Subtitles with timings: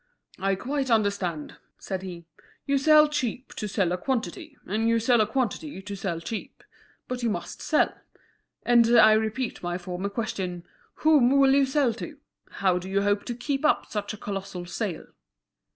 [0.39, 2.25] "I quite understand," said he;
[2.65, 6.63] "you sell cheap to sell a quantity, and you sell a quantity to sell cheap.
[7.07, 7.93] But you must sell,
[8.63, 10.63] and I repeat my former question:
[11.05, 12.17] Whom will you sell to?
[12.49, 15.05] How do you hope to keep up such a colossal sale?"